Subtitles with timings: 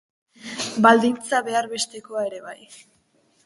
[0.85, 2.59] Baldintza behar bestekoa ere bai.